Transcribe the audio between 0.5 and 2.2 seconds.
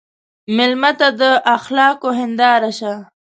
مېلمه ته د اخلاقو